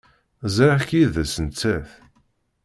[0.55, 1.89] Ẓriɣ-k yid-s nettat.